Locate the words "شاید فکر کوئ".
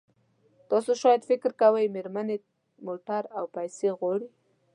1.01-1.85